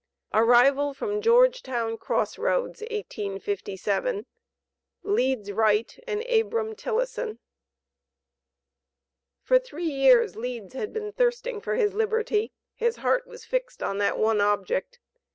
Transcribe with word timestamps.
ARRIVAL 0.33 0.95
FROM 0.95 1.21
GEORGETOWN 1.21 1.95
CROSS 1.99 2.39
ROADS, 2.39 2.81
1857. 2.81 4.25
LEEDS 5.03 5.51
WRIGHT 5.51 5.99
AND 6.07 6.23
ABRAM 6.25 6.73
TILISON. 6.75 7.37
For 9.43 9.59
three 9.59 9.85
years 9.91 10.35
Leeds 10.35 10.73
had 10.73 10.91
been 10.91 11.11
thirsting 11.11 11.61
for 11.61 11.75
his 11.75 11.93
liberty; 11.93 12.51
his 12.73 12.95
heart 12.95 13.27
was 13.27 13.45
fixed 13.45 13.83
on 13.83 13.99
that 13.99 14.17
one 14.17 14.41
object. 14.41 14.97